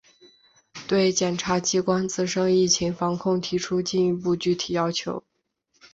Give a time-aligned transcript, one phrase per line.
[0.87, 5.23] 对检察机关自身疫情防控提出进一步具体要求